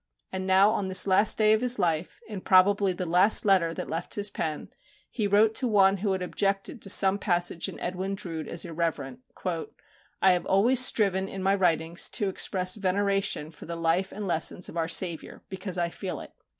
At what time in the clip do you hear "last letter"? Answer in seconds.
3.05-3.71